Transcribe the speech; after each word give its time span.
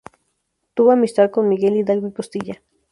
Tuvo 0.73 0.89
amistad 0.89 1.29
con 1.29 1.47
Miguel 1.47 1.75
Hidalgo 1.75 2.07
y 2.07 2.11
Costilla. 2.11 2.63